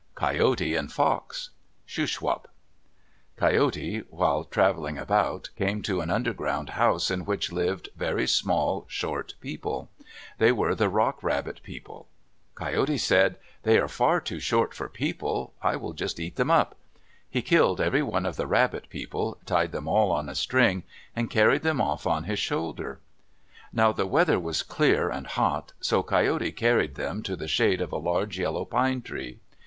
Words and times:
COYOTE 0.15 0.73
AND 0.75 0.91
FOX 0.91 1.51
Shuswap 1.85 2.47
Coyote, 3.35 3.99
while 4.09 4.43
traveling 4.45 4.97
about, 4.97 5.51
came 5.55 5.83
to 5.83 6.01
an 6.01 6.09
underground 6.09 6.69
house 6.71 7.11
in 7.11 7.23
which 7.23 7.51
lived 7.51 7.89
very 7.95 8.25
small, 8.27 8.85
short 8.89 9.35
people. 9.41 9.91
They 10.39 10.51
were 10.51 10.73
the 10.73 10.89
Rock 10.89 11.21
Rabbit 11.21 11.61
People. 11.61 12.07
Coyote 12.55 12.97
said, 12.97 13.35
"They 13.61 13.77
are 13.77 13.87
far 13.87 14.19
too 14.19 14.39
short 14.39 14.73
for 14.73 14.89
people. 14.89 15.53
I 15.61 15.75
will 15.75 15.93
just 15.93 16.19
eat 16.19 16.35
them 16.35 16.49
up." 16.49 16.73
He 17.29 17.43
killed 17.43 17.79
every 17.79 18.01
one 18.01 18.25
of 18.25 18.37
the 18.37 18.47
Rabbit 18.47 18.89
people, 18.89 19.37
tied 19.45 19.71
them 19.71 19.87
all 19.87 20.11
on 20.11 20.29
a 20.29 20.33
string, 20.33 20.81
and 21.15 21.29
carried 21.29 21.61
them 21.61 21.79
off 21.79 22.07
on 22.07 22.23
his 22.23 22.39
shoulder. 22.39 22.99
Now 23.71 23.91
the 23.91 24.07
weather 24.07 24.39
was 24.39 24.63
clear 24.63 25.11
and 25.11 25.27
hot, 25.27 25.73
so 25.79 26.01
Coyote 26.01 26.51
carried 26.53 26.95
them 26.95 27.21
to 27.21 27.35
the 27.35 27.47
shade 27.47 27.81
of 27.81 27.91
a 27.91 27.97
large 27.97 28.39
yellow 28.39 28.65
pine 28.65 29.03
tree. 29.03 29.37